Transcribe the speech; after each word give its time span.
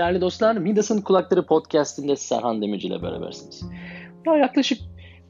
Değerli 0.00 0.20
dostlar, 0.20 0.56
Midas'ın 0.56 1.00
Kulakları 1.00 1.46
Podcast'inde 1.46 2.16
Serhan 2.16 2.62
Demirci 2.62 2.88
ile 2.88 3.02
berabersiniz. 3.02 3.62
Ya 4.26 4.36
yaklaşık 4.36 4.80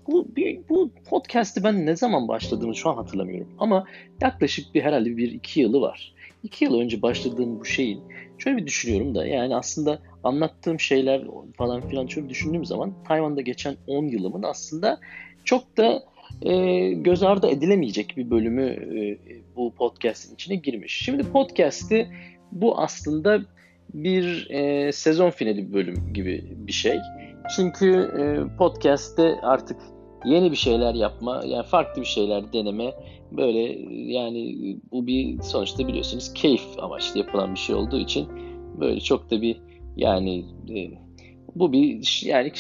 bu, 0.07 0.29
bu 0.69 0.91
podcast'i 1.11 1.65
ben 1.65 1.87
ne 1.87 1.97
zaman 1.97 2.29
başladığımı 2.29 2.77
şu 2.77 2.91
an 2.91 2.95
hatırlamıyorum. 2.95 3.49
Ama 3.59 3.85
yaklaşık 4.21 4.75
bir 4.75 4.83
herhalde 4.83 5.17
bir 5.17 5.33
iki 5.33 5.61
yılı 5.61 5.81
var. 5.81 6.15
İki 6.43 6.65
yıl 6.65 6.81
önce 6.81 7.03
başladığım 7.03 7.61
bu 7.61 7.65
şeyin 7.65 8.01
şöyle 8.39 8.57
bir 8.57 8.67
düşünüyorum 8.67 9.15
da 9.15 9.27
yani 9.27 9.57
aslında 9.57 9.99
anlattığım 10.25 10.81
şeyler 10.81 11.23
falan 11.57 11.89
filan 11.89 12.07
şöyle 12.07 12.29
düşündüğüm 12.29 12.65
zaman 12.65 12.93
Tayvan'da 13.09 13.41
geçen 13.41 13.77
10 13.87 14.05
yılımın 14.05 14.43
aslında 14.43 15.01
çok 15.45 15.77
da 15.77 16.03
e, 16.43 16.89
göz 16.93 17.23
ardı 17.23 17.47
edilemeyecek 17.49 18.15
bir 18.17 18.31
bölümü 18.31 18.67
e, 18.67 19.19
bu 19.57 19.75
podcast'in 19.75 20.35
içine 20.35 20.57
girmiş. 20.57 21.05
Şimdi 21.05 21.23
podcast'i 21.23 22.09
bu 22.53 22.79
aslında 22.79 23.41
bir 23.95 24.51
e, 24.51 24.93
sezon 24.93 25.31
finali 25.31 25.73
bölüm 25.73 26.13
gibi 26.15 26.45
bir 26.57 26.73
şey. 26.73 26.99
Çünkü 27.57 28.11
e, 28.19 28.57
podcast'te 28.57 29.41
artık 29.43 29.77
yeni 30.25 30.51
bir 30.51 30.57
şeyler 30.57 30.95
yapma, 30.95 31.43
yani 31.47 31.67
farklı 31.67 32.03
bir 32.03 32.07
şeyler 32.07 32.53
deneme, 32.53 32.95
böyle 33.33 33.79
yani 34.13 34.57
bu 34.93 35.07
bir 35.07 35.43
sonuçta 35.43 35.89
biliyorsunuz 35.89 36.35
keyif 36.35 36.63
amaçlı 36.79 37.19
yapılan 37.19 37.55
bir 37.55 37.59
şey 37.59 37.75
olduğu 37.75 37.99
için 37.99 38.29
böyle 38.81 39.01
çok 39.01 39.31
da 39.31 39.43
bir 39.43 39.61
yani 39.97 40.45
e, 40.71 40.91
bu 41.55 41.73
bir 41.73 42.23
yani 42.25 42.53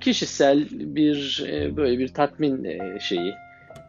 kişisel 0.00 0.68
bir 0.70 1.44
e, 1.48 1.76
böyle 1.76 1.98
bir 1.98 2.08
tatmin 2.08 2.64
e, 2.64 2.98
şeyi 3.00 3.32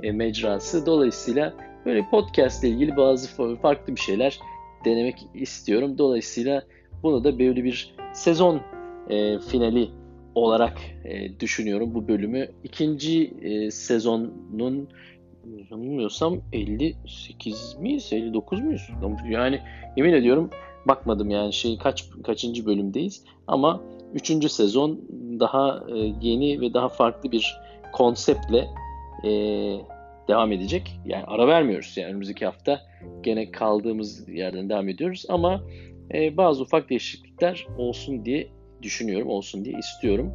e, 0.03 0.11
mecrası. 0.11 0.85
Dolayısıyla 0.85 1.53
böyle 1.85 2.05
podcast 2.11 2.63
ile 2.63 2.71
ilgili 2.71 2.97
bazı 2.97 3.57
farklı 3.61 3.95
bir 3.95 4.01
şeyler 4.01 4.39
denemek 4.85 5.15
istiyorum. 5.33 5.97
Dolayısıyla 5.97 6.63
bunu 7.05 7.23
da 7.23 7.39
böyle 7.39 7.63
bir 7.63 7.95
sezon 8.13 8.61
e, 9.09 9.39
finali 9.39 9.89
olarak 10.35 10.77
e, 11.05 11.39
düşünüyorum 11.39 11.95
bu 11.95 12.07
bölümü. 12.07 12.47
İkinci 12.63 13.33
e, 13.41 13.71
sezonun 13.71 14.89
yanılmıyorsam 15.71 16.41
58 16.53 17.75
miyiz 17.79 18.13
59 18.13 18.61
muyuz? 18.61 18.89
Yani 19.29 19.59
yemin 19.97 20.13
ediyorum 20.13 20.49
bakmadım 20.87 21.29
yani 21.29 21.53
şey 21.53 21.77
kaç 21.77 22.05
kaçıncı 22.23 22.65
bölümdeyiz 22.65 23.23
ama 23.47 23.81
üçüncü 24.13 24.49
sezon 24.49 25.01
daha 25.39 25.83
e, 25.89 25.97
yeni 26.21 26.61
ve 26.61 26.73
daha 26.73 26.89
farklı 26.89 27.31
bir 27.31 27.57
konseptle 27.93 28.67
e, 29.23 29.31
devam 30.27 30.51
edecek. 30.51 30.99
Yani 31.05 31.23
ara 31.27 31.47
vermiyoruz 31.47 31.93
yani 31.97 32.09
önümüzdeki 32.09 32.45
hafta 32.45 32.81
gene 33.23 33.51
kaldığımız 33.51 34.29
yerden 34.29 34.69
devam 34.69 34.89
ediyoruz 34.89 35.25
ama 35.29 35.61
e, 36.13 36.37
bazı 36.37 36.63
ufak 36.63 36.89
değişiklikler 36.89 37.67
olsun 37.77 38.25
diye 38.25 38.47
düşünüyorum, 38.81 39.27
olsun 39.27 39.65
diye 39.65 39.79
istiyorum. 39.79 40.33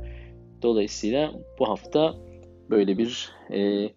Dolayısıyla 0.63 1.33
bu 1.59 1.69
hafta 1.69 2.15
böyle 2.71 2.99
bir 2.99 3.33
e, 3.53 3.91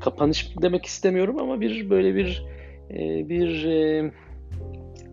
kapanış 0.00 0.54
demek 0.62 0.86
istemiyorum 0.86 1.38
ama 1.38 1.60
bir 1.60 1.90
böyle 1.90 2.14
bir 2.14 2.44
e, 2.90 3.28
bir 3.28 3.64
e, 3.64 4.10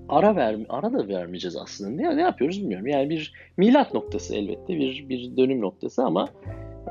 ara 0.10 0.36
ver 0.36 0.58
ara 0.70 0.94
da 0.94 1.08
vermeyeceğiz 1.08 1.56
aslında. 1.56 1.90
Ne, 1.90 2.18
ne 2.18 2.22
yapıyoruz 2.22 2.62
bilmiyorum. 2.62 2.88
Yani 2.88 3.10
bir 3.10 3.34
milat 3.58 3.94
noktası 3.94 4.36
elbette 4.36 4.78
bir 4.80 5.10
bir 5.10 5.38
dönüm 5.38 5.62
noktası 5.62 6.04
ama 6.04 6.30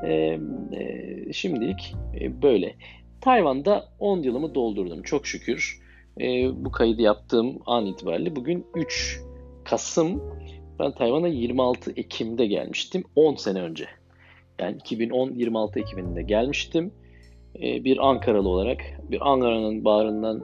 e, 0.03 0.39
e, 0.71 1.33
şimdilik 1.33 1.95
e, 2.21 2.41
böyle. 2.41 2.75
Tayvan'da 3.21 3.85
10 3.99 4.21
yılımı 4.21 4.55
doldurdum 4.55 5.01
çok 5.01 5.27
şükür 5.27 5.86
e, 6.21 6.49
bu 6.65 6.71
kaydı 6.71 7.01
yaptığım 7.01 7.59
an 7.65 7.85
itibariyle 7.85 8.35
bugün 8.35 8.65
3 8.75 9.21
Kasım 9.65 10.23
ben 10.79 10.91
Tayvan'a 10.91 11.27
26 11.27 11.91
Ekim'de 11.91 12.45
gelmiştim 12.45 13.03
10 13.15 13.35
sene 13.35 13.61
önce. 13.61 13.85
Yani 14.59 14.77
2010 14.77 15.31
26 15.31 15.79
Ekim'inde 15.79 16.21
gelmiştim. 16.21 16.91
E, 17.55 17.83
bir 17.83 18.07
Ankaralı 18.07 18.49
olarak 18.49 18.81
bir 19.11 19.31
Ankara'nın 19.31 19.85
bağrından 19.85 20.43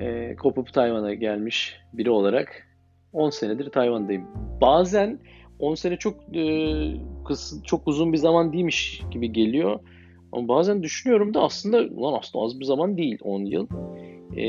e, 0.00 0.36
kopup 0.36 0.72
Tayvan'a 0.72 1.14
gelmiş 1.14 1.76
biri 1.92 2.10
olarak 2.10 2.68
10 3.12 3.30
senedir 3.30 3.70
Tayvan'dayım. 3.70 4.26
Bazen 4.60 5.18
10 5.58 5.74
sene 5.74 5.96
çok 5.96 6.36
e, 6.36 6.44
çok 7.64 7.88
uzun 7.88 8.12
bir 8.12 8.18
zaman 8.18 8.52
değilmiş 8.52 9.02
gibi 9.10 9.32
geliyor. 9.32 9.80
Ama 10.32 10.48
bazen 10.48 10.82
düşünüyorum 10.82 11.34
da 11.34 11.42
aslında 11.42 11.78
ulan 11.78 12.18
aslında 12.18 12.44
az 12.44 12.60
bir 12.60 12.64
zaman 12.64 12.96
değil 12.96 13.18
10 13.22 13.44
yıl. 13.44 13.66
E, 14.36 14.44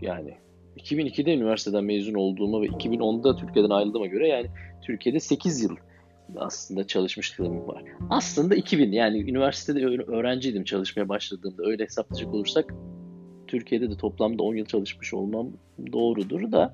yani 0.00 0.34
2002'de 0.76 1.34
üniversiteden 1.34 1.84
mezun 1.84 2.14
olduğuma 2.14 2.62
ve 2.62 2.66
2010'da 2.66 3.36
Türkiye'den 3.36 3.70
ayrıldığıma 3.70 4.06
göre 4.06 4.28
yani 4.28 4.46
Türkiye'de 4.82 5.20
8 5.20 5.62
yıl 5.62 5.76
aslında 6.36 6.86
çalışmışlığım 6.86 7.68
var. 7.68 7.82
Aslında 8.10 8.54
2000 8.54 8.92
yani 8.92 9.30
üniversitede 9.30 9.86
öğrenciydim 9.86 10.64
çalışmaya 10.64 11.08
başladığımda 11.08 11.62
öyle 11.64 11.84
hesaplayacak 11.84 12.34
olursak 12.34 12.74
Türkiye'de 13.50 13.90
de 13.90 13.96
toplamda 13.96 14.42
10 14.42 14.54
yıl 14.54 14.66
çalışmış 14.66 15.14
olmam 15.14 15.46
doğrudur 15.92 16.52
da 16.52 16.72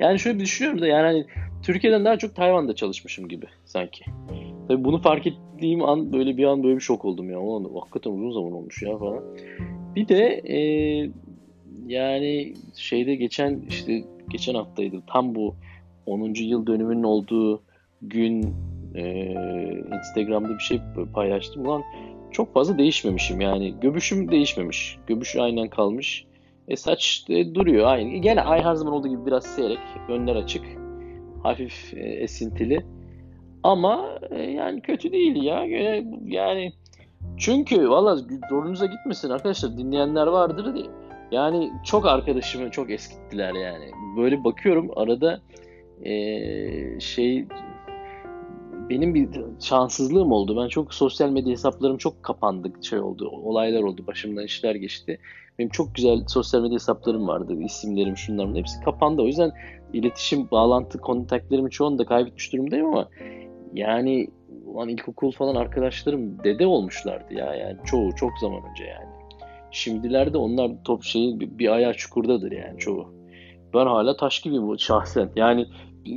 yani 0.00 0.18
şöyle 0.18 0.38
bir 0.38 0.44
düşünüyorum 0.44 0.80
da 0.80 0.86
yani 0.86 1.02
hani 1.02 1.26
Türkiye'den 1.62 2.04
daha 2.04 2.18
çok 2.18 2.34
Tayvan'da 2.34 2.74
çalışmışım 2.74 3.28
gibi 3.28 3.46
sanki. 3.64 4.04
Tabii 4.68 4.84
bunu 4.84 5.02
fark 5.02 5.26
ettiğim 5.26 5.82
an 5.82 6.12
böyle 6.12 6.36
bir 6.36 6.44
an 6.44 6.62
böyle 6.62 6.76
bir 6.76 6.80
şok 6.80 7.04
oldum 7.04 7.30
ya. 7.30 7.40
Ulan 7.40 7.70
hakikaten 7.80 8.10
uzun 8.10 8.30
zaman 8.30 8.52
olmuş 8.52 8.82
ya 8.82 8.98
falan. 8.98 9.24
Bir 9.96 10.08
de 10.08 10.42
e, 10.44 10.58
yani 11.86 12.54
şeyde 12.76 13.14
geçen 13.14 13.60
işte 13.68 14.04
geçen 14.28 14.54
haftaydı 14.54 14.96
tam 15.06 15.34
bu 15.34 15.54
10. 16.06 16.34
yıl 16.34 16.66
dönümünün 16.66 17.02
olduğu 17.02 17.62
gün 18.02 18.54
e, 18.94 19.34
Instagram'da 19.98 20.54
bir 20.54 20.62
şey 20.62 20.80
paylaştım. 21.14 21.66
Ulan 21.66 21.82
çok 22.32 22.54
fazla 22.54 22.78
değişmemişim 22.78 23.40
yani. 23.40 23.74
Göbüşüm 23.80 24.30
değişmemiş. 24.30 24.98
Göbüş 25.06 25.36
aynen 25.36 25.68
kalmış. 25.68 26.24
E 26.68 26.76
saç 26.76 27.24
e, 27.28 27.54
duruyor 27.54 27.86
aynı. 27.86 28.16
Gene 28.16 28.42
ay 28.42 28.62
her 28.62 28.74
zaman 28.74 28.94
olduğu 28.94 29.08
gibi 29.08 29.26
biraz 29.26 29.44
seyrek. 29.44 29.78
Önler 30.08 30.36
açık. 30.36 30.64
Hafif 31.42 31.94
e, 31.94 32.00
esintili. 32.00 32.86
Ama 33.62 34.18
e, 34.30 34.42
yani 34.42 34.80
kötü 34.80 35.12
değil 35.12 35.42
ya. 35.42 35.64
Yani 36.24 36.72
çünkü 37.36 37.90
valla 37.90 38.16
zorunuza 38.50 38.86
gitmesin 38.86 39.30
arkadaşlar. 39.30 39.78
Dinleyenler 39.78 40.26
vardır 40.26 40.74
diye. 40.74 40.86
Yani 41.30 41.72
çok 41.84 42.06
arkadaşımı 42.06 42.70
çok 42.70 42.90
eskittiler 42.90 43.54
yani. 43.54 43.90
Böyle 44.16 44.44
bakıyorum 44.44 44.90
arada 44.96 45.40
e, 46.04 46.10
şey 47.00 47.46
benim 48.90 49.14
bir 49.14 49.28
şanssızlığım 49.60 50.32
oldu. 50.32 50.62
Ben 50.62 50.68
çok 50.68 50.94
sosyal 50.94 51.30
medya 51.30 51.52
hesaplarım 51.52 51.98
çok 51.98 52.22
kapandı. 52.22 52.72
Şey 52.82 53.00
oldu, 53.00 53.28
olaylar 53.28 53.82
oldu. 53.82 54.06
Başımdan 54.06 54.44
işler 54.44 54.74
geçti. 54.74 55.18
Benim 55.58 55.70
çok 55.70 55.94
güzel 55.94 56.24
sosyal 56.26 56.62
medya 56.62 56.74
hesaplarım 56.74 57.28
vardı. 57.28 57.62
İsimlerim, 57.62 58.16
şunlarım 58.16 58.56
hepsi 58.56 58.80
kapandı. 58.84 59.22
O 59.22 59.26
yüzden 59.26 59.52
iletişim, 59.92 60.50
bağlantı, 60.50 60.98
kontaktlarımı 60.98 61.70
çoğunu 61.70 61.98
da 61.98 62.04
kaybetmiş 62.06 62.52
durumdayım 62.52 62.86
ama 62.86 63.08
yani 63.74 64.30
ulan 64.66 64.88
ilkokul 64.88 65.32
falan 65.32 65.54
arkadaşlarım 65.54 66.44
dede 66.44 66.66
olmuşlardı 66.66 67.34
ya 67.34 67.54
yani 67.54 67.76
çoğu 67.84 68.14
çok 68.16 68.30
zaman 68.40 68.62
önce 68.70 68.84
yani. 68.84 69.08
Şimdilerde 69.70 70.38
onlar 70.38 70.70
top 70.84 71.02
şeyi 71.02 71.40
bir, 71.40 71.58
bir 71.58 71.68
ayağı 71.68 71.94
çukurdadır 71.94 72.52
yani 72.52 72.78
çoğu. 72.78 73.14
Ben 73.74 73.86
hala 73.86 74.16
taş 74.16 74.40
gibiyim 74.40 74.78
şahsen. 74.78 75.30
Yani 75.36 75.66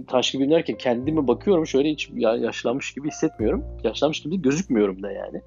taş 0.08 0.32
gibi 0.32 0.50
derken 0.50 0.78
kendime 0.78 1.28
bakıyorum 1.28 1.68
şöyle 1.68 1.90
hiç 1.90 2.10
yaşlanmış 2.18 2.94
gibi 2.94 3.08
hissetmiyorum. 3.08 3.66
Yaşlanmış 3.84 4.22
gibi 4.22 4.42
gözükmüyorum 4.42 5.04
da 5.04 5.12
yani. 5.12 5.42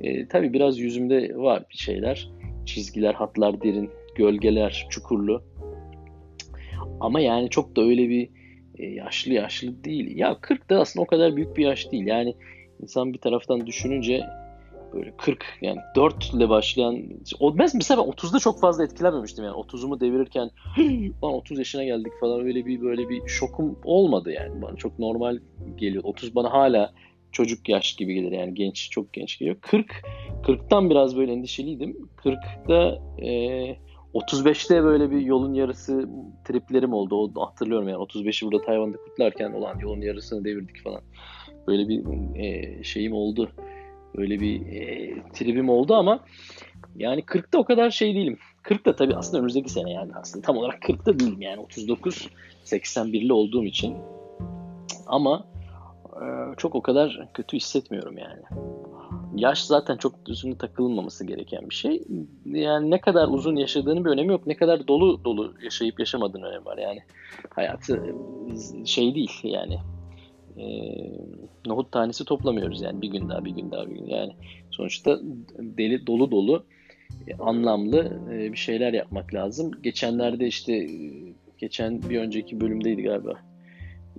E, 0.00 0.28
tabii 0.28 0.52
biraz 0.52 0.78
yüzümde 0.78 1.36
var 1.36 1.64
bir 1.70 1.76
şeyler. 1.76 2.30
Çizgiler, 2.66 3.14
hatlar 3.14 3.62
derin, 3.62 3.90
gölgeler 4.14 4.86
çukurlu. 4.90 5.42
Ama 7.00 7.20
yani 7.20 7.50
çok 7.50 7.76
da 7.76 7.82
öyle 7.82 8.08
bir 8.08 8.28
e, 8.78 8.86
yaşlı 8.86 9.32
yaşlı 9.32 9.84
değil. 9.84 10.16
Ya 10.16 10.38
40 10.40 10.70
da 10.70 10.80
aslında 10.80 11.04
o 11.04 11.06
kadar 11.06 11.36
büyük 11.36 11.56
bir 11.56 11.64
yaş 11.64 11.92
değil. 11.92 12.06
Yani 12.06 12.34
insan 12.82 13.12
bir 13.12 13.18
taraftan 13.18 13.66
düşününce 13.66 14.22
böyle 14.94 15.16
40 15.16 15.44
yani 15.60 15.78
4 15.96 16.34
ile 16.34 16.48
başlayan 16.48 17.02
o 17.40 17.54
mesela 17.54 18.02
ben 18.02 18.12
30'da 18.12 18.38
çok 18.38 18.60
fazla 18.60 18.84
etkilenmemiştim 18.84 19.44
yani. 19.44 19.54
30'umu 19.54 20.00
devirirken 20.00 20.50
lan 21.24 21.32
30 21.32 21.58
yaşına 21.58 21.84
geldik 21.84 22.12
falan 22.20 22.40
öyle 22.40 22.66
bir 22.66 22.80
böyle 22.80 23.08
bir 23.08 23.28
şokum 23.28 23.78
olmadı 23.84 24.32
yani. 24.32 24.62
Bana 24.62 24.76
çok 24.76 24.98
normal 24.98 25.38
geliyor. 25.76 26.04
30 26.04 26.34
bana 26.34 26.52
hala 26.52 26.92
çocuk 27.32 27.68
yaş 27.68 27.96
gibi 27.96 28.14
gelir 28.14 28.32
yani. 28.32 28.54
Genç 28.54 28.90
çok 28.90 29.12
genç 29.12 29.38
geliyor. 29.38 29.56
40 29.60 30.02
40'tan 30.42 30.90
biraz 30.90 31.16
böyle 31.16 31.32
endişeliydim. 31.32 32.08
40'da 32.16 33.02
e, 33.22 33.76
35'te 34.14 34.82
böyle 34.84 35.10
bir 35.10 35.20
yolun 35.20 35.54
yarısı 35.54 36.08
triplerim 36.44 36.92
oldu. 36.92 37.16
O 37.36 37.46
hatırlıyorum 37.46 37.88
yani. 37.88 38.02
35'i 38.02 38.46
burada 38.46 38.64
Tayvan'da 38.64 38.96
kutlarken 38.96 39.52
olan 39.52 39.78
yolun 39.78 40.00
yarısını 40.00 40.44
devirdik 40.44 40.82
falan. 40.84 41.00
Böyle 41.66 41.88
bir 41.88 42.02
e, 42.36 42.82
şeyim 42.82 43.12
oldu. 43.12 43.50
Böyle 44.16 44.40
bir 44.40 44.66
e, 44.66 45.14
tribim 45.32 45.68
oldu 45.68 45.94
ama 45.94 46.20
yani 46.96 47.20
40'ta 47.20 47.58
o 47.58 47.64
kadar 47.64 47.90
şey 47.90 48.14
değilim. 48.14 48.38
40 48.62 48.86
da 48.86 48.96
tabii 48.96 49.16
aslında 49.16 49.38
önümüzdeki 49.38 49.70
sene 49.70 49.92
yani 49.92 50.12
aslında 50.14 50.46
tam 50.46 50.56
olarak 50.56 50.82
40'ta 50.82 51.18
değilim 51.18 51.42
yani 51.42 51.60
39 51.60 52.28
81'li 52.64 53.32
olduğum 53.32 53.64
için 53.64 53.96
Ama 55.06 55.44
e, 56.16 56.24
çok 56.56 56.74
o 56.74 56.82
kadar 56.82 57.28
kötü 57.34 57.56
hissetmiyorum 57.56 58.18
yani. 58.18 58.42
Yaş 59.36 59.64
zaten 59.64 59.96
çok 59.96 60.14
üstüne 60.28 60.58
takılmaması 60.58 61.26
gereken 61.26 61.70
bir 61.70 61.74
şey. 61.74 62.02
Yani 62.46 62.90
ne 62.90 63.00
kadar 63.00 63.28
uzun 63.28 63.56
yaşadığının 63.56 64.04
bir 64.04 64.10
önemi 64.10 64.32
yok. 64.32 64.46
Ne 64.46 64.56
kadar 64.56 64.88
dolu 64.88 65.24
dolu 65.24 65.54
yaşayıp 65.62 66.00
yaşamadığın 66.00 66.42
önemi 66.42 66.64
var. 66.64 66.78
Yani 66.78 67.00
hayatı 67.50 68.14
şey 68.84 69.14
değil 69.14 69.40
yani 69.42 69.78
e, 70.56 70.64
nohut 71.66 71.92
tanesi 71.92 72.24
toplamıyoruz 72.24 72.82
yani 72.82 73.02
bir 73.02 73.08
gün 73.08 73.28
daha 73.28 73.44
bir 73.44 73.50
gün 73.50 73.70
daha 73.70 73.90
bir 73.90 73.94
gün 73.94 74.06
yani 74.06 74.32
sonuçta 74.70 75.20
deli 75.58 76.06
dolu 76.06 76.30
dolu 76.30 76.64
e, 77.28 77.34
anlamlı 77.34 78.20
e, 78.32 78.52
bir 78.52 78.58
şeyler 78.58 78.92
yapmak 78.92 79.34
lazım. 79.34 79.70
Geçenlerde 79.82 80.46
işte 80.46 80.72
e, 80.74 80.88
geçen 81.58 82.02
bir 82.02 82.18
önceki 82.18 82.60
bölümdeydi 82.60 83.02
galiba. 83.02 83.38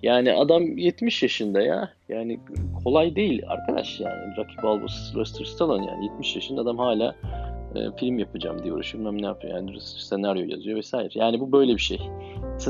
Yani 0.03 0.33
adam 0.33 0.77
70 0.77 1.23
yaşında 1.23 1.61
ya. 1.61 1.93
Yani 2.09 2.39
kolay 2.83 3.15
değil 3.15 3.43
arkadaş 3.47 3.99
yani. 3.99 4.37
Rocky 4.37 4.63
Balboa, 4.63 4.87
Sylvester 4.87 5.45
Stallone 5.45 5.85
yani 5.85 6.05
70 6.05 6.35
yaşında 6.35 6.61
adam 6.61 6.77
hala 6.77 7.15
e, 7.75 7.97
film 7.99 8.19
yapacağım 8.19 8.63
diye 8.63 8.73
uğraşıyor. 8.73 9.03
Bilmem 9.03 9.21
ne 9.21 9.25
yapıyor 9.25 9.53
yani 9.53 9.81
senaryo 9.81 10.45
yazıyor 10.47 10.77
vesaire. 10.77 11.09
Yani 11.13 11.39
bu 11.39 11.51
böyle 11.51 11.73
bir 11.73 11.81
şey. 11.81 11.99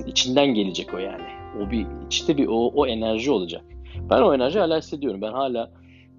İçinden 0.07 0.47
gelecek 0.47 0.93
o 0.93 0.97
yani. 0.97 1.42
O 1.59 1.71
bir 1.71 1.87
içte 2.05 2.37
bir 2.37 2.47
o, 2.47 2.71
o 2.75 2.87
enerji 2.87 3.31
olacak. 3.31 3.61
Ben 4.09 4.21
o 4.21 4.33
enerji 4.33 4.59
hala 4.59 4.77
hissediyorum. 4.77 5.21
Ben 5.21 5.31
hala 5.31 5.71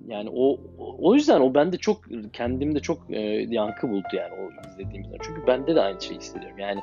yani 0.06 0.31
o 0.34 0.60
o 0.98 1.14
yüzden 1.14 1.40
o 1.40 1.54
bende 1.54 1.76
çok 1.76 2.04
kendimde 2.32 2.81
çok 2.81 3.10
e, 3.10 3.20
yankı 3.48 3.88
buldu 3.88 4.08
yani 4.12 4.32
o 4.32 4.69
izlediğimde. 4.69 5.16
Çünkü 5.22 5.46
bende 5.46 5.75
de 5.75 5.81
aynı 5.81 6.00
şeyi 6.00 6.19
hissediyorum. 6.19 6.58
Yani 6.58 6.81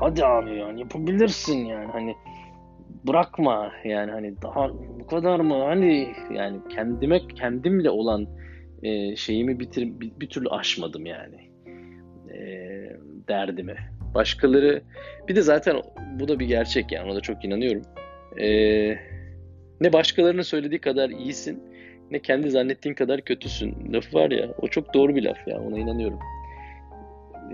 hadi 0.00 0.24
abi 0.24 0.54
yani 0.54 0.80
yapabilirsin 0.80 1.64
yani 1.64 1.90
hani 1.92 2.14
bırakma 3.06 3.72
yani 3.84 4.10
hani 4.10 4.42
daha 4.42 4.70
bu 5.00 5.06
kadar 5.06 5.40
mı 5.40 5.64
hani 5.64 6.08
yani 6.34 6.58
kendime 6.68 7.28
kendimle 7.28 7.90
olan 7.90 8.26
e, 8.82 9.16
şeyimi 9.16 9.60
bitir 9.60 10.00
bir, 10.00 10.12
bir 10.20 10.28
türlü 10.28 10.48
aşmadım 10.48 11.06
yani 11.06 11.52
e, 12.34 12.38
derdimi. 13.28 13.76
Başkaları 14.14 14.82
bir 15.28 15.36
de 15.36 15.42
zaten 15.42 15.76
bu 16.20 16.28
da 16.28 16.38
bir 16.38 16.46
gerçek 16.46 16.92
yani 16.92 17.10
ona 17.10 17.16
da 17.16 17.20
çok 17.20 17.44
inanıyorum. 17.44 17.82
E, 18.40 18.48
ne 19.80 19.92
başkalarının 19.92 20.42
söylediği 20.42 20.80
kadar 20.80 21.10
iyisin 21.10 21.62
ne 22.10 22.18
kendi 22.18 22.50
zannettiğin 22.50 22.94
kadar 22.94 23.20
kötüsün. 23.20 23.92
Laf 23.92 24.14
var 24.14 24.30
ya 24.30 24.54
o 24.58 24.68
çok 24.68 24.94
doğru 24.94 25.16
bir 25.16 25.22
laf 25.22 25.48
ya 25.48 25.60
ona 25.60 25.78
inanıyorum. 25.78 26.18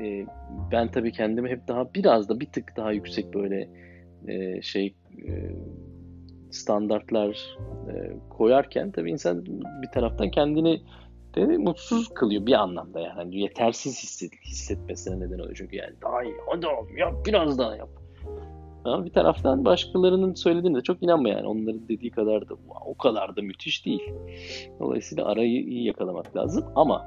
E, 0.03 0.27
ben 0.73 0.89
tabii 0.89 1.13
kendimi 1.13 1.49
hep 1.49 1.69
daha 1.69 1.95
biraz 1.95 2.29
da 2.29 2.41
bir 2.41 2.47
tık 2.47 2.77
daha 2.77 2.93
yüksek 2.93 3.35
böyle 3.35 3.69
e, 4.29 4.63
şey 4.63 4.95
e, 5.27 5.33
standartlar 6.51 7.57
e, 7.93 8.13
koyarken 8.31 8.91
tabii 8.91 9.11
insan 9.11 9.47
bir 9.83 9.89
taraftan 9.95 10.31
kendini 10.31 10.81
de 11.35 11.47
mutsuz 11.47 12.09
kılıyor 12.09 12.47
bir 12.47 12.53
anlamda 12.53 13.01
yani. 13.01 13.19
yani 13.19 13.41
yetersiz 13.41 14.03
hisset, 14.03 14.33
hissetmesine 14.45 15.21
neden 15.21 15.39
oluyor 15.39 15.55
çünkü 15.57 15.77
yani 15.77 15.95
daha 16.03 16.23
iyi 16.23 16.35
hadi 16.47 16.67
oğlum 16.67 16.97
yap 16.97 17.15
biraz 17.27 17.59
daha 17.59 17.77
yap. 17.77 17.89
Ama 18.85 19.05
bir 19.05 19.11
taraftan 19.11 19.65
başkalarının 19.65 20.35
söylediğine 20.35 20.79
de 20.79 20.83
çok 20.83 21.03
inanma 21.03 21.29
yani. 21.29 21.47
Onların 21.47 21.89
dediği 21.89 22.11
kadar 22.11 22.49
da 22.49 22.55
o 22.87 22.95
kadar 22.97 23.37
da 23.37 23.43
müthiş 23.43 23.87
değil. 23.87 24.13
Dolayısıyla 24.81 25.25
arayı 25.25 25.63
iyi 25.63 25.85
yakalamak 25.85 26.37
lazım 26.37 26.65
ama 26.75 27.07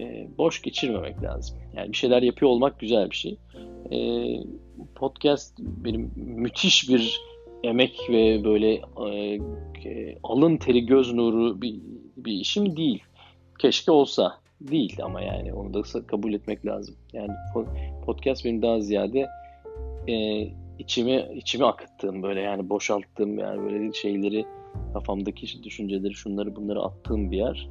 e, 0.00 0.28
boş 0.38 0.62
geçirmemek 0.62 1.22
lazım. 1.22 1.58
Yani 1.76 1.92
bir 1.92 1.96
şeyler 1.96 2.22
yapıyor 2.22 2.50
olmak 2.50 2.80
güzel 2.80 3.10
bir 3.10 3.16
şey. 3.16 3.38
E, 3.92 3.98
podcast 4.94 5.58
benim 5.60 6.12
müthiş 6.16 6.88
bir 6.88 7.20
emek 7.62 8.00
ve 8.10 8.44
böyle 8.44 8.80
e, 9.06 9.38
e, 9.84 10.18
alın 10.22 10.56
teri 10.56 10.86
göz 10.86 11.14
nuru 11.14 11.62
bir, 11.62 11.80
bir 12.16 12.32
işim 12.32 12.76
değil. 12.76 13.02
Keşke 13.58 13.92
olsa. 13.92 14.38
Değil 14.60 14.98
ama 15.02 15.20
yani 15.20 15.52
onu 15.52 15.74
da 15.74 15.82
kabul 16.06 16.32
etmek 16.32 16.66
lazım. 16.66 16.94
Yani 17.12 17.32
podcast 18.06 18.44
benim 18.44 18.62
daha 18.62 18.80
ziyade 18.80 19.28
e, 20.08 20.46
içimi 20.78 21.28
içimi 21.34 21.66
akıttığım 21.66 22.22
böyle 22.22 22.40
yani 22.40 22.68
boşalttığım 22.68 23.38
yani 23.38 23.62
böyle 23.62 23.92
şeyleri 23.92 24.46
kafamdaki 24.92 25.62
düşünceleri 25.62 26.14
şunları 26.14 26.56
bunları 26.56 26.82
attığım 26.82 27.30
bir 27.30 27.36
yer. 27.36 27.68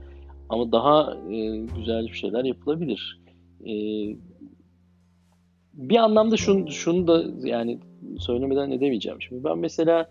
Ama 0.49 0.71
daha 0.71 1.17
e, 1.31 1.57
güzel 1.57 2.07
bir 2.07 2.13
şeyler 2.13 2.43
yapılabilir. 2.43 3.21
E, 3.65 3.73
bir 5.73 5.95
anlamda 5.95 6.37
şunu, 6.37 6.71
şunu 6.71 7.07
da 7.07 7.47
yani 7.47 7.79
söylemeden 8.19 8.71
edemeyeceğim. 8.71 9.21
Şimdi 9.21 9.43
ben 9.43 9.57
mesela 9.57 10.09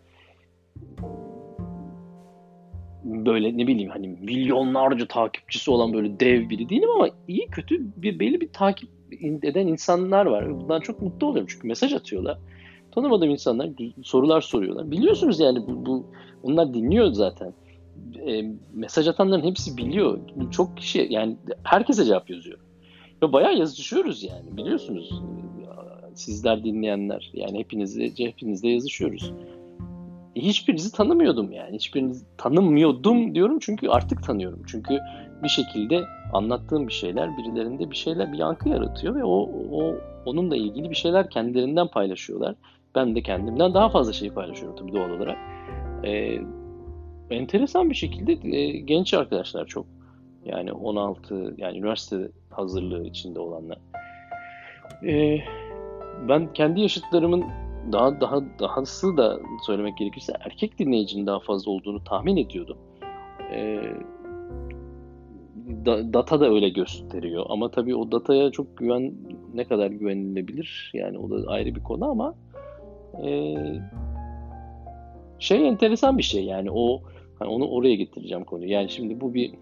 böyle 3.26 3.56
ne 3.56 3.66
bileyim 3.66 3.90
hani 3.90 4.08
milyonlarca 4.08 5.08
takipçisi 5.08 5.70
olan 5.70 5.92
böyle 5.92 6.20
dev 6.20 6.48
biri 6.48 6.68
değilim 6.68 6.90
ama 6.90 7.08
iyi 7.28 7.46
kötü 7.46 7.80
bir 7.96 8.18
belli 8.18 8.40
bir 8.40 8.48
takip 8.52 8.88
eden 9.22 9.66
insanlar 9.66 10.26
var. 10.26 10.60
Bundan 10.60 10.80
çok 10.80 11.02
mutlu 11.02 11.26
oluyorum 11.26 11.48
çünkü 11.50 11.68
mesaj 11.68 11.92
atıyorlar. 11.92 12.38
Tanımadığım 12.94 13.30
insanlar 13.30 13.70
sorular 14.02 14.40
soruyorlar. 14.40 14.90
Biliyorsunuz 14.90 15.40
yani 15.40 15.66
bu, 15.66 15.86
bu 15.86 16.06
onlar 16.42 16.74
dinliyor 16.74 17.12
zaten. 17.12 17.54
E, 18.26 18.44
mesaj 18.74 19.08
atanların 19.08 19.42
hepsi 19.42 19.76
biliyor. 19.76 20.18
Çok 20.50 20.76
kişi 20.76 21.06
yani 21.10 21.36
herkese 21.64 22.04
cevap 22.04 22.30
yazıyor. 22.30 22.58
Ve 23.22 23.32
bayağı 23.32 23.58
yazışıyoruz 23.58 24.22
yani 24.22 24.56
biliyorsunuz 24.56 25.22
sizler 26.14 26.64
dinleyenler 26.64 27.30
yani 27.34 27.58
hepinizle 27.58 28.26
hepinizle 28.26 28.68
yazışıyoruz. 28.68 29.32
Hiçbirinizi 30.36 30.92
tanımıyordum 30.92 31.52
yani. 31.52 31.74
Hiçbirinizi 31.74 32.24
tanımıyordum 32.38 33.34
diyorum 33.34 33.58
çünkü 33.58 33.88
artık 33.88 34.22
tanıyorum. 34.22 34.62
Çünkü 34.66 34.98
bir 35.42 35.48
şekilde 35.48 36.00
anlattığım 36.32 36.88
bir 36.88 36.92
şeyler 36.92 37.36
birilerinde 37.36 37.90
bir 37.90 37.96
şeyler 37.96 38.32
bir 38.32 38.38
yankı 38.38 38.68
yaratıyor 38.68 39.14
ve 39.14 39.24
o, 39.24 39.50
o 39.72 39.94
onunla 40.26 40.56
ilgili 40.56 40.90
bir 40.90 40.94
şeyler 40.94 41.30
kendilerinden 41.30 41.88
paylaşıyorlar. 41.88 42.54
Ben 42.94 43.14
de 43.14 43.22
kendimden 43.22 43.74
daha 43.74 43.88
fazla 43.88 44.12
şey 44.12 44.30
paylaşıyorum 44.30 44.76
tabii 44.76 44.92
doğal 44.92 45.10
olarak. 45.10 45.36
Ee, 46.04 46.38
enteresan 47.30 47.90
bir 47.90 47.94
şekilde 47.94 48.56
e, 48.56 48.80
genç 48.80 49.14
arkadaşlar 49.14 49.66
çok. 49.66 49.86
Yani 50.44 50.72
16 50.72 51.54
yani 51.58 51.78
üniversite 51.78 52.28
hazırlığı 52.50 53.06
içinde 53.06 53.40
olanlar. 53.40 53.78
Ee, 55.06 55.38
ben 56.28 56.52
kendi 56.52 56.80
yaşıtlarımın 56.80 57.44
daha 57.92 58.20
daha 58.20 58.40
dahası 58.58 59.16
da 59.16 59.40
söylemek 59.66 59.96
gerekirse 59.96 60.32
erkek 60.40 60.78
dinleyicinin 60.78 61.26
daha 61.26 61.40
fazla 61.40 61.70
olduğunu 61.70 62.04
tahmin 62.04 62.36
ediyordum. 62.36 62.78
Ee, 63.52 63.82
da, 65.86 66.12
data 66.12 66.40
da 66.40 66.48
öyle 66.48 66.68
gösteriyor 66.68 67.46
ama 67.48 67.70
tabii 67.70 67.96
o 67.96 68.12
dataya 68.12 68.50
çok 68.50 68.76
güven 68.76 69.14
ne 69.54 69.64
kadar 69.64 69.90
güvenilebilir 69.90 70.90
yani 70.94 71.18
o 71.18 71.30
da 71.30 71.50
ayrı 71.50 71.74
bir 71.74 71.82
konu 71.82 72.10
ama 72.10 72.34
e, 73.24 73.56
şey 75.38 75.68
enteresan 75.68 76.18
bir 76.18 76.22
şey 76.22 76.44
yani 76.44 76.70
o 76.70 77.02
hani 77.38 77.50
onu 77.50 77.68
oraya 77.68 77.94
getireceğim 77.94 78.44
konuyu. 78.44 78.70
Yani 78.70 78.88
şimdi 78.88 79.20
bu 79.20 79.34
bir 79.34 79.54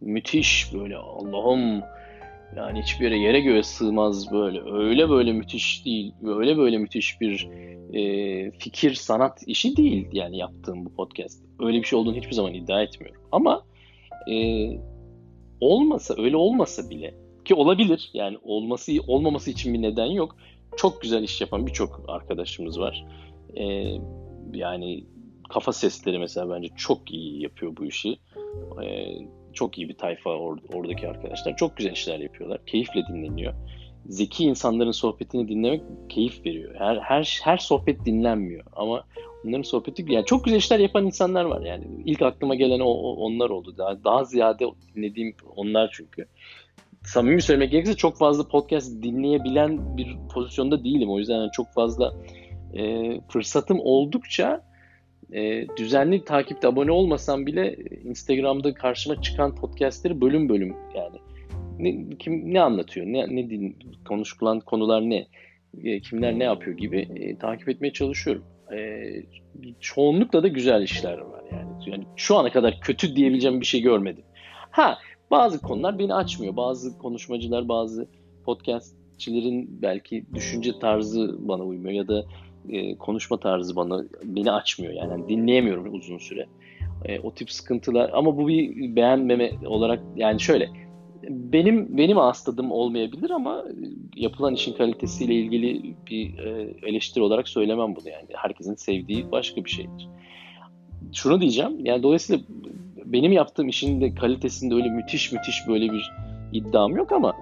müthiş 0.00 0.74
böyle 0.74 0.96
Allah'ım 0.96 1.82
yani 2.56 2.82
hiçbir 2.82 3.04
yere 3.04 3.18
yere 3.18 3.40
göğe 3.40 3.62
sığmaz 3.62 4.32
böyle. 4.32 4.60
Öyle 4.72 5.10
böyle 5.10 5.32
müthiş 5.32 5.84
değil. 5.84 6.12
Öyle 6.24 6.56
böyle 6.56 6.78
müthiş 6.78 7.20
bir 7.20 7.48
e, 7.92 8.50
fikir, 8.50 8.94
sanat 8.94 9.42
işi 9.46 9.76
değil 9.76 10.08
yani 10.12 10.38
yaptığım 10.38 10.84
bu 10.84 10.94
podcast. 10.94 11.44
Öyle 11.60 11.78
bir 11.78 11.84
şey 11.84 11.98
olduğunu 11.98 12.16
hiçbir 12.16 12.32
zaman 12.32 12.54
iddia 12.54 12.82
etmiyorum. 12.82 13.22
Ama 13.32 13.62
e, 14.30 14.68
olmasa, 15.60 16.14
öyle 16.18 16.36
olmasa 16.36 16.90
bile 16.90 17.14
ki 17.44 17.54
olabilir 17.54 18.10
yani 18.14 18.38
olması 18.42 18.92
olmaması 19.06 19.50
için 19.50 19.74
bir 19.74 19.82
neden 19.82 20.06
yok. 20.06 20.36
Çok 20.76 21.02
güzel 21.02 21.22
iş 21.22 21.40
yapan 21.40 21.66
birçok 21.66 22.04
arkadaşımız 22.08 22.80
var. 22.80 23.06
E, 23.56 23.64
yani 24.52 25.04
kafa 25.48 25.72
sesleri 25.72 26.18
mesela 26.18 26.50
bence 26.50 26.68
çok 26.76 27.10
iyi 27.10 27.42
yapıyor 27.42 27.76
bu 27.76 27.84
işi. 27.84 28.18
E, 28.82 29.16
çok 29.56 29.78
iyi 29.78 29.88
bir 29.88 29.94
tayfa 29.94 30.30
or, 30.30 30.58
oradaki 30.72 31.08
arkadaşlar. 31.08 31.56
Çok 31.56 31.76
güzel 31.76 31.92
işler 31.92 32.18
yapıyorlar. 32.18 32.66
Keyifle 32.66 33.06
dinleniyor. 33.08 33.54
Zeki 34.08 34.44
insanların 34.44 34.90
sohbetini 34.90 35.48
dinlemek 35.48 35.82
keyif 36.08 36.46
veriyor. 36.46 36.74
Her 36.78 36.96
her 36.96 37.40
her 37.44 37.56
sohbet 37.56 38.04
dinlenmiyor 38.04 38.64
ama 38.76 39.04
onların 39.46 39.62
sohbeti 39.62 40.04
yani 40.08 40.24
çok 40.24 40.44
güzel 40.44 40.58
işler 40.58 40.78
yapan 40.78 41.06
insanlar 41.06 41.44
var 41.44 41.62
yani. 41.62 41.84
ilk 42.04 42.22
aklıma 42.22 42.54
gelen 42.54 42.80
o, 42.80 42.88
o 42.88 43.16
onlar 43.16 43.50
oldu. 43.50 43.74
Daha 43.78 44.04
daha 44.04 44.24
ziyade 44.24 44.64
dinlediğim 44.94 45.34
onlar 45.56 45.90
çünkü. 45.92 46.26
Samimi 47.04 47.42
söylemek 47.42 47.70
gerekirse 47.70 47.96
çok 47.96 48.18
fazla 48.18 48.48
podcast 48.48 49.02
dinleyebilen 49.02 49.96
bir 49.96 50.16
pozisyonda 50.34 50.84
değilim. 50.84 51.10
O 51.10 51.18
yüzden 51.18 51.48
çok 51.50 51.72
fazla 51.72 52.14
e, 52.74 53.20
fırsatım 53.28 53.80
oldukça 53.80 54.65
e, 55.32 55.66
düzenli 55.76 56.24
takipte 56.24 56.68
abone 56.68 56.92
olmasam 56.92 57.46
bile 57.46 57.76
Instagram'da 58.04 58.74
karşıma 58.74 59.22
çıkan 59.22 59.54
podcastleri 59.54 60.20
bölüm 60.20 60.48
bölüm 60.48 60.76
yani 60.94 61.18
ne, 61.78 62.16
kim 62.18 62.54
ne 62.54 62.60
anlatıyor, 62.60 63.06
ne, 63.06 63.36
ne 63.36 63.50
din, 63.50 63.76
konuşulan 64.08 64.60
konular 64.60 65.00
ne, 65.02 65.26
e, 65.84 66.00
kimler 66.00 66.38
ne 66.38 66.44
yapıyor 66.44 66.76
gibi 66.76 67.08
e, 67.16 67.38
takip 67.38 67.68
etmeye 67.68 67.92
çalışıyorum. 67.92 68.44
e, 68.72 69.06
çoğunlukla 69.80 70.42
da 70.42 70.48
güzel 70.48 70.82
işler 70.82 71.18
var 71.18 71.42
yani. 71.52 71.70
Yani 71.86 72.04
şu 72.16 72.36
ana 72.36 72.52
kadar 72.52 72.80
kötü 72.80 73.16
diyebileceğim 73.16 73.60
bir 73.60 73.66
şey 73.66 73.80
görmedim. 73.80 74.24
Ha 74.70 74.98
bazı 75.30 75.62
konular 75.62 75.98
beni 75.98 76.14
açmıyor. 76.14 76.56
Bazı 76.56 76.98
konuşmacılar, 76.98 77.68
bazı 77.68 78.08
podcastçilerin 78.44 79.82
belki 79.82 80.24
düşünce 80.34 80.78
tarzı 80.78 81.36
bana 81.38 81.62
uymuyor 81.62 81.94
ya 81.94 82.08
da 82.08 82.24
e, 82.70 82.98
konuşma 82.98 83.40
tarzı 83.40 83.76
bana 83.76 84.04
beni 84.24 84.52
açmıyor 84.52 84.92
yani, 84.92 85.10
yani 85.10 85.28
dinleyemiyorum 85.28 85.94
uzun 85.94 86.18
süre. 86.18 86.46
E, 87.04 87.20
o 87.20 87.34
tip 87.34 87.50
sıkıntılar 87.50 88.10
ama 88.14 88.36
bu 88.36 88.48
bir 88.48 88.96
beğenmeme 88.96 89.52
olarak 89.66 90.02
yani 90.16 90.40
şöyle 90.40 90.68
benim 91.30 91.98
benim 91.98 92.18
astadım 92.18 92.72
olmayabilir 92.72 93.30
ama 93.30 93.64
yapılan 94.16 94.54
işin 94.54 94.72
kalitesiyle 94.72 95.34
ilgili 95.34 95.94
bir 96.10 96.38
e, 96.38 96.74
eleştiri 96.82 97.24
olarak 97.24 97.48
söylemem 97.48 97.96
bunu 97.96 98.08
yani. 98.08 98.26
Herkesin 98.32 98.74
sevdiği 98.74 99.32
başka 99.32 99.64
bir 99.64 99.70
şeydir. 99.70 100.08
Şunu 101.12 101.40
diyeceğim. 101.40 101.86
Yani 101.86 102.02
dolayısıyla 102.02 102.42
benim 103.04 103.32
yaptığım 103.32 103.68
işin 103.68 104.00
de 104.00 104.14
kalitesinde 104.14 104.74
öyle 104.74 104.88
müthiş 104.88 105.32
müthiş 105.32 105.68
böyle 105.68 105.92
bir 105.92 106.12
iddiam 106.52 106.96
yok 106.96 107.12
ama 107.12 107.36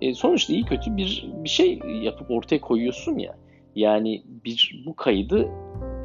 e, 0.00 0.14
sonuçta 0.14 0.52
iyi 0.52 0.64
kötü 0.64 0.96
bir 0.96 1.28
bir 1.44 1.48
şey 1.48 1.80
yapıp 2.02 2.30
ortaya 2.30 2.60
koyuyorsun 2.60 3.18
ya. 3.18 3.36
Yani 3.74 4.22
bir 4.44 4.82
bu 4.86 4.96
kaydı 4.96 5.48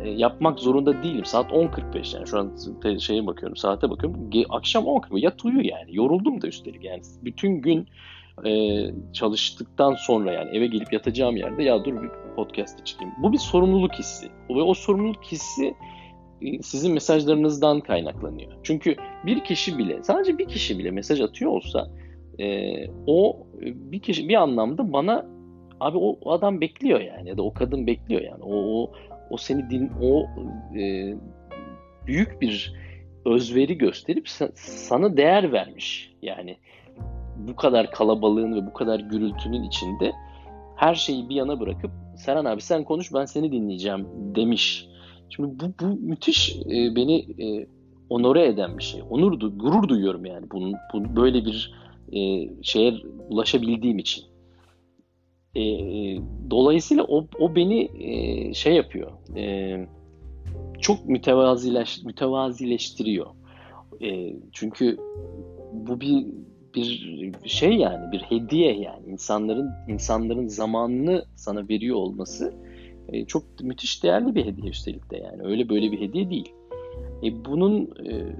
e, 0.03 0.09
yapmak 0.09 0.59
zorunda 0.59 1.03
değilim. 1.03 1.25
Saat 1.25 1.51
10.45 1.51 2.15
yani 2.15 2.27
şu 2.27 2.39
an 2.39 2.97
şeye 2.97 3.27
bakıyorum, 3.27 3.55
saate 3.55 3.89
bakıyorum. 3.89 4.29
Akşam 4.49 4.83
10.45 4.83 5.19
yat 5.19 5.45
uyu 5.45 5.67
yani. 5.67 5.95
Yoruldum 5.95 6.41
da 6.41 6.47
üstelik 6.47 6.83
yani. 6.83 7.01
Bütün 7.23 7.61
gün 7.61 7.88
e, 8.45 8.81
çalıştıktan 9.13 9.93
sonra 9.93 10.33
yani 10.33 10.57
eve 10.57 10.67
gelip 10.67 10.93
yatacağım 10.93 11.38
yerde 11.38 11.63
ya 11.63 11.85
dur 11.85 12.01
bir 12.01 12.09
podcast'e 12.35 12.83
çıkayım. 12.83 13.13
Bu 13.23 13.33
bir 13.33 13.38
sorumluluk 13.38 13.93
hissi. 13.93 14.27
Ve 14.49 14.61
o 14.61 14.73
sorumluluk 14.73 15.23
hissi 15.23 15.73
e, 16.41 16.61
sizin 16.61 16.93
mesajlarınızdan 16.93 17.81
kaynaklanıyor. 17.81 18.51
Çünkü 18.63 18.95
bir 19.25 19.43
kişi 19.43 19.77
bile, 19.77 20.03
sadece 20.03 20.38
bir 20.38 20.47
kişi 20.47 20.79
bile 20.79 20.91
mesaj 20.91 21.21
atıyor 21.21 21.51
olsa 21.51 21.88
e, 22.39 22.75
o 23.07 23.47
bir 23.61 23.99
kişi 23.99 24.29
bir 24.29 24.35
anlamda 24.35 24.93
bana 24.93 25.38
abi 25.79 25.98
o 25.98 26.31
adam 26.31 26.62
bekliyor 26.62 27.00
yani 27.00 27.29
ya 27.29 27.38
da 27.38 27.41
o 27.43 27.53
kadın 27.53 27.88
bekliyor 27.88 28.21
yani. 28.21 28.43
O, 28.43 28.55
o 28.55 28.91
o 29.29 29.38
seni 29.38 29.69
din 29.69 29.91
o 30.01 30.25
e, 30.79 31.13
büyük 32.07 32.41
bir 32.41 32.74
özveri 33.25 33.77
gösterip 33.77 34.29
sana 34.55 35.17
değer 35.17 35.51
vermiş. 35.51 36.13
Yani 36.21 36.57
bu 37.48 37.55
kadar 37.55 37.91
kalabalığın 37.91 38.55
ve 38.55 38.65
bu 38.65 38.74
kadar 38.74 39.00
gürültünün 39.00 39.63
içinde 39.63 40.12
her 40.75 40.95
şeyi 40.95 41.29
bir 41.29 41.36
yana 41.36 41.59
bırakıp 41.59 41.91
Serhan 42.17 42.45
abi 42.45 42.62
sen 42.62 42.83
konuş 42.83 43.13
ben 43.13 43.25
seni 43.25 43.51
dinleyeceğim 43.51 44.07
demiş. 44.36 44.88
Şimdi 45.29 45.59
bu, 45.59 45.74
bu 45.81 45.86
müthiş 45.86 46.55
e, 46.55 46.95
beni 46.95 47.19
e, 47.19 47.67
onore 48.09 48.45
eden 48.45 48.77
bir 48.77 48.83
şey. 48.83 49.01
Onur, 49.09 49.39
gurur 49.39 49.88
duyuyorum 49.88 50.25
yani 50.25 50.45
bunun 50.51 50.74
bu, 50.93 51.15
böyle 51.15 51.45
bir 51.45 51.74
e, 52.13 52.50
şeye 52.62 52.93
ulaşabildiğim 53.29 53.98
için. 53.98 54.24
E, 55.56 55.62
dolayısıyla 56.50 57.03
o, 57.03 57.27
o 57.39 57.56
beni 57.56 57.89
e, 58.00 58.53
şey 58.53 58.75
yapıyor. 58.75 59.12
E, 59.36 59.75
çok 60.79 61.06
mütevazileş, 61.06 62.03
mütevazileştiriyor. 62.03 63.27
E, 64.01 64.36
çünkü 64.51 64.98
bu 65.74 66.01
bir 66.01 66.25
bir 66.75 67.36
şey 67.46 67.75
yani 67.75 68.12
bir 68.12 68.20
hediye 68.20 68.79
yani 68.79 69.08
insanların 69.08 69.70
insanların 69.88 70.48
zamanını 70.48 71.25
sana 71.36 71.70
veriyor 71.70 71.96
olması 71.96 72.53
e, 73.08 73.25
çok 73.25 73.44
müthiş 73.62 74.03
değerli 74.03 74.36
bir 74.36 74.46
hediye 74.46 74.70
üstelik 74.70 75.12
de 75.12 75.18
yani 75.18 75.44
öyle 75.44 75.70
böyle 75.70 75.91
bir 75.91 76.01
hediye 76.01 76.29
değil. 76.29 76.53
E, 77.24 77.46
bunun 77.46 77.82
e, 77.82 78.36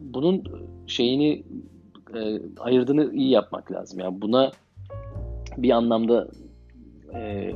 bunun 0.00 0.44
şeyini 0.86 1.42
e, 2.14 2.40
ayırdığını 2.60 3.14
iyi 3.14 3.30
yapmak 3.30 3.72
lazım. 3.72 4.00
Yani 4.00 4.22
buna 4.22 4.52
bir 5.56 5.70
anlamda 5.70 6.28
e, 7.14 7.52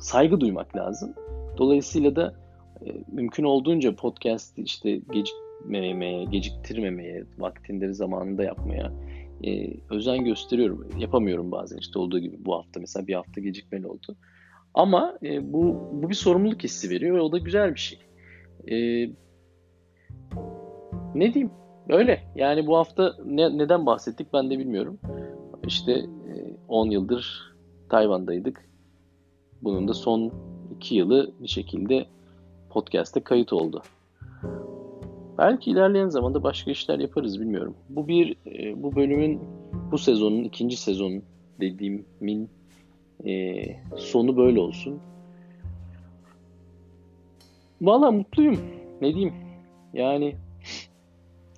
saygı 0.00 0.40
duymak 0.40 0.76
lazım. 0.76 1.14
Dolayısıyla 1.58 2.16
da 2.16 2.34
e, 2.86 2.86
mümkün 3.12 3.44
olduğunca 3.44 3.96
podcast 3.96 4.58
işte 4.58 5.00
gecikmemeye, 5.12 6.24
geciktirmemeye, 6.24 7.24
vaktinde 7.38 7.92
zamanında 7.92 8.42
yapmaya 8.42 8.92
e, 9.44 9.74
özen 9.90 10.24
gösteriyorum. 10.24 10.88
Yapamıyorum 10.98 11.50
bazen 11.50 11.78
işte 11.78 11.98
olduğu 11.98 12.18
gibi 12.18 12.36
bu 12.44 12.54
hafta 12.54 12.80
mesela 12.80 13.06
bir 13.06 13.14
hafta 13.14 13.40
gecikmeli 13.40 13.86
oldu. 13.86 14.16
Ama 14.74 15.18
e, 15.22 15.52
bu, 15.52 15.90
bu 15.92 16.08
bir 16.08 16.14
sorumluluk 16.14 16.64
hissi 16.64 16.90
veriyor 16.90 17.16
ve 17.16 17.20
o 17.20 17.32
da 17.32 17.38
güzel 17.38 17.74
bir 17.74 17.80
şey. 17.80 17.98
E, 18.70 18.76
ne 21.14 21.34
diyeyim? 21.34 21.50
Öyle. 21.88 22.20
Yani 22.34 22.66
bu 22.66 22.76
hafta 22.76 23.14
ne, 23.24 23.58
neden 23.58 23.86
bahsettik 23.86 24.32
ben 24.32 24.50
de 24.50 24.58
bilmiyorum. 24.58 24.98
İşte 25.66 25.92
e, 25.92 26.56
10 26.68 26.90
yıldır 26.90 27.54
Tayvan'daydık. 27.88 28.67
Bunun 29.62 29.88
da 29.88 29.94
son 29.94 30.32
iki 30.76 30.94
yılı 30.94 31.32
bir 31.40 31.48
şekilde 31.48 32.06
podcast'te 32.70 33.20
kayıt 33.20 33.52
oldu. 33.52 33.82
Belki 35.38 35.70
ilerleyen 35.70 36.08
zamanda 36.08 36.42
başka 36.42 36.70
işler 36.70 36.98
yaparız 36.98 37.40
bilmiyorum. 37.40 37.74
Bu 37.88 38.08
bir 38.08 38.36
e, 38.46 38.82
bu 38.82 38.96
bölümün 38.96 39.40
bu 39.92 39.98
sezonun 39.98 40.44
ikinci 40.44 40.76
sezon 40.76 41.22
dediğimin 41.60 42.50
e, 43.26 43.62
sonu 43.96 44.36
böyle 44.36 44.60
olsun. 44.60 45.00
Valla 47.80 48.10
mutluyum. 48.10 48.60
Ne 49.00 49.14
diyeyim? 49.14 49.34
Yani 49.94 50.36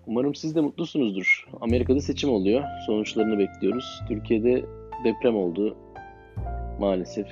umarım 0.06 0.34
siz 0.34 0.56
de 0.56 0.60
mutlusunuzdur. 0.60 1.48
Amerika'da 1.60 2.00
seçim 2.00 2.30
oluyor. 2.30 2.64
Sonuçlarını 2.86 3.38
bekliyoruz. 3.38 4.02
Türkiye'de 4.08 4.64
deprem 5.04 5.36
oldu. 5.36 5.76
Maalesef 6.80 7.26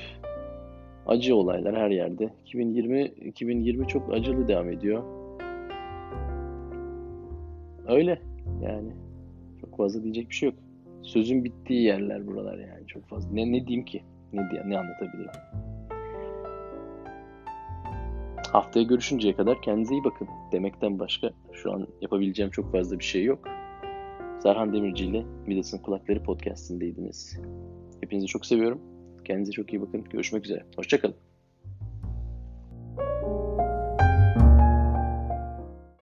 acı 1.09 1.37
olaylar 1.37 1.77
her 1.77 1.91
yerde. 1.91 2.31
2020 2.47 3.05
2020 3.05 3.87
çok 3.87 4.13
acılı 4.13 4.49
devam 4.49 4.71
ediyor. 4.71 5.03
Öyle 7.89 8.19
yani. 8.63 8.93
Çok 9.61 9.77
fazla 9.77 10.03
diyecek 10.03 10.31
bir 10.31 10.35
şey 10.35 10.49
yok. 10.49 10.59
Sözün 11.03 11.45
bittiği 11.45 11.83
yerler 11.83 12.27
buralar 12.27 12.59
yani 12.59 12.87
çok 12.87 13.09
fazla. 13.09 13.31
Ne 13.33 13.53
ne 13.53 13.67
diyeyim 13.67 13.85
ki? 13.85 14.03
Ne 14.33 14.51
diye 14.51 14.63
ne 14.67 14.79
anlatabilirim? 14.79 15.31
Haftaya 18.53 18.87
görüşünceye 18.87 19.37
kadar 19.37 19.63
kendinize 19.63 19.95
iyi 19.95 20.05
bakın 20.05 20.29
demekten 20.53 20.99
başka 20.99 21.31
şu 21.53 21.73
an 21.73 21.87
yapabileceğim 22.01 22.51
çok 22.51 22.73
fazla 22.73 22.99
bir 22.99 23.05
şey 23.05 23.25
yok. 23.25 23.49
Serhan 24.43 24.73
Demirci 24.73 25.05
ile 25.05 25.25
Midas'ın 25.47 25.79
Kulakları 25.79 26.23
podcastindeydiniz. 26.23 27.41
Hepinizi 28.01 28.27
çok 28.27 28.47
seviyorum. 28.47 28.98
Kendinize 29.29 29.53
çok 29.53 29.73
iyi 29.73 29.83
bakın. 29.83 30.05
Görüşmek 30.05 30.45
üzere. 30.45 30.65
Hoşçakalın. 30.77 31.28